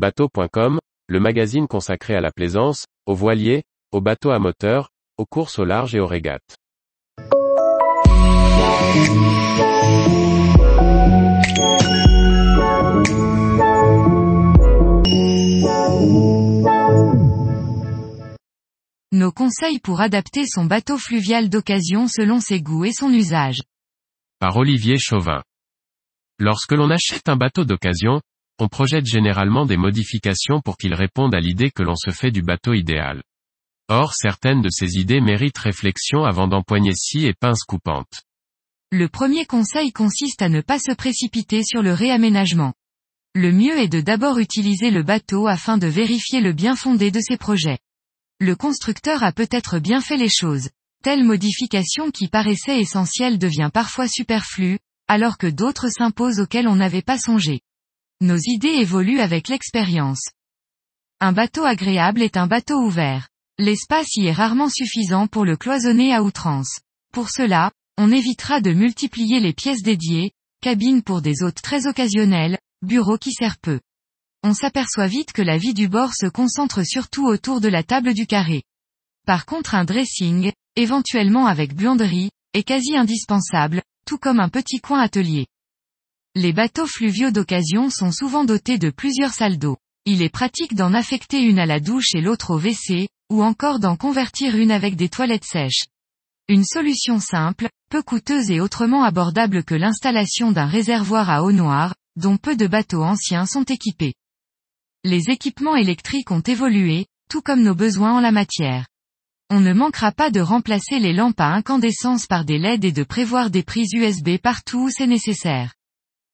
[0.00, 0.78] Bateau.com,
[1.08, 4.88] le magazine consacré à la plaisance, aux voiliers, aux bateaux à moteur,
[5.18, 6.56] aux courses au large et aux régates.
[19.12, 23.58] Nos conseils pour adapter son bateau fluvial d'occasion selon ses goûts et son usage.
[24.38, 25.42] Par Olivier Chauvin.
[26.38, 28.22] Lorsque l'on achète un bateau d'occasion,
[28.60, 32.42] on projette généralement des modifications pour qu'il réponde à l'idée que l'on se fait du
[32.42, 33.22] bateau idéal.
[33.88, 38.22] Or certaines de ces idées méritent réflexion avant d'empoigner scie et pince coupante.
[38.92, 42.74] Le premier conseil consiste à ne pas se précipiter sur le réaménagement.
[43.34, 47.20] Le mieux est de d'abord utiliser le bateau afin de vérifier le bien fondé de
[47.20, 47.78] ses projets.
[48.40, 50.70] Le constructeur a peut-être bien fait les choses.
[51.02, 57.02] Telle modification qui paraissait essentielle devient parfois superflue, alors que d'autres s'imposent auxquelles on n'avait
[57.02, 57.62] pas songé.
[58.22, 60.20] Nos idées évoluent avec l'expérience.
[61.20, 63.28] Un bateau agréable est un bateau ouvert.
[63.58, 66.80] L'espace y est rarement suffisant pour le cloisonner à outrance.
[67.14, 72.58] Pour cela, on évitera de multiplier les pièces dédiées, cabines pour des hôtes très occasionnels,
[72.82, 73.80] bureaux qui servent peu.
[74.42, 78.12] On s'aperçoit vite que la vie du bord se concentre surtout autour de la table
[78.12, 78.64] du carré.
[79.26, 85.00] Par contre un dressing, éventuellement avec buanderie, est quasi indispensable, tout comme un petit coin
[85.00, 85.46] atelier.
[86.36, 89.78] Les bateaux fluviaux d'occasion sont souvent dotés de plusieurs salles d'eau.
[90.06, 93.80] Il est pratique d'en affecter une à la douche et l'autre au WC, ou encore
[93.80, 95.86] d'en convertir une avec des toilettes sèches.
[96.46, 101.96] Une solution simple, peu coûteuse et autrement abordable que l'installation d'un réservoir à eau noire,
[102.14, 104.14] dont peu de bateaux anciens sont équipés.
[105.02, 108.86] Les équipements électriques ont évolué, tout comme nos besoins en la matière.
[109.50, 113.02] On ne manquera pas de remplacer les lampes à incandescence par des LED et de
[113.02, 115.74] prévoir des prises USB partout où c'est nécessaire.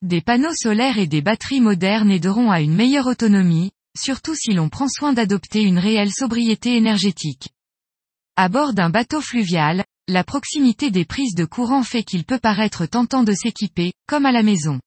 [0.06, 4.68] Des panneaux solaires et des batteries modernes aideront à une meilleure autonomie, surtout si l'on
[4.68, 7.48] prend soin d'adopter une réelle sobriété énergétique.
[8.36, 12.86] À bord d'un bateau fluvial, la proximité des prises de courant fait qu'il peut paraître
[12.86, 14.78] tentant de s'équiper, comme à la maison.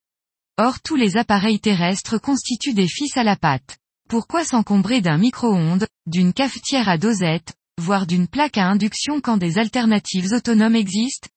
[0.58, 3.78] Or tous les appareils terrestres constituent des fils à la patte.
[4.08, 9.58] Pourquoi s'encombrer d'un micro-ondes, d'une cafetière à dosette, voire d'une plaque à induction quand des
[9.58, 11.28] alternatives autonomes existent?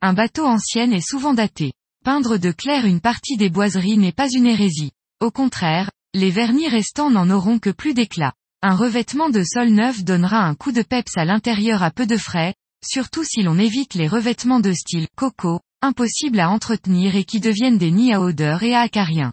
[0.00, 1.74] Un bateau ancien est souvent daté.
[2.04, 4.92] Peindre de clair une partie des boiseries n'est pas une hérésie.
[5.20, 8.34] Au contraire, les vernis restants n'en auront que plus d'éclat.
[8.60, 12.18] Un revêtement de sol neuf donnera un coup de peps à l'intérieur à peu de
[12.18, 12.52] frais,
[12.86, 17.78] surtout si l'on évite les revêtements de style coco, impossibles à entretenir et qui deviennent
[17.78, 19.32] des nids à odeur et à acariens.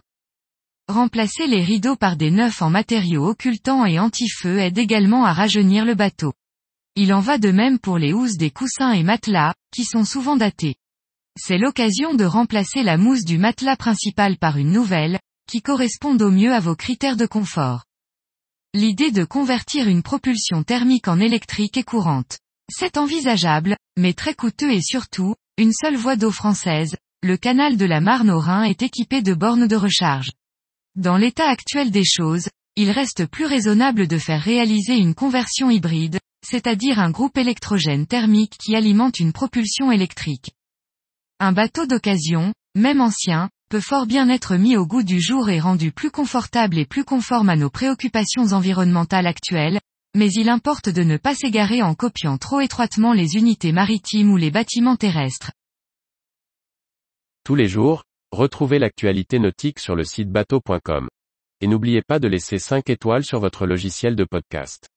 [0.88, 5.84] Remplacer les rideaux par des neufs en matériaux occultants et anti-feu aide également à rajeunir
[5.84, 6.32] le bateau.
[6.96, 10.36] Il en va de même pour les housses des coussins et matelas, qui sont souvent
[10.36, 10.76] datés.
[11.38, 16.30] C'est l'occasion de remplacer la mousse du matelas principal par une nouvelle, qui corresponde au
[16.30, 17.84] mieux à vos critères de confort.
[18.74, 22.38] L'idée de convertir une propulsion thermique en électrique est courante.
[22.70, 27.84] C'est envisageable, mais très coûteux et surtout, une seule voie d'eau française, le canal de
[27.84, 30.30] la Marne au Rhin est équipé de bornes de recharge.
[30.96, 36.18] Dans l'état actuel des choses, il reste plus raisonnable de faire réaliser une conversion hybride,
[36.46, 40.52] c'est-à-dire un groupe électrogène thermique qui alimente une propulsion électrique.
[41.44, 45.58] Un bateau d'occasion, même ancien, peut fort bien être mis au goût du jour et
[45.58, 49.80] rendu plus confortable et plus conforme à nos préoccupations environnementales actuelles,
[50.14, 54.36] mais il importe de ne pas s'égarer en copiant trop étroitement les unités maritimes ou
[54.36, 55.50] les bâtiments terrestres.
[57.42, 61.08] Tous les jours, retrouvez l'actualité nautique sur le site bateau.com.
[61.60, 64.91] Et n'oubliez pas de laisser 5 étoiles sur votre logiciel de podcast.